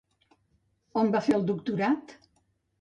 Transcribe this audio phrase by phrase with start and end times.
[1.03, 2.19] On va fer el doctorat?